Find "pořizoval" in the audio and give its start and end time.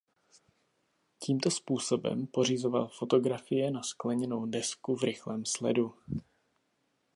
2.27-2.87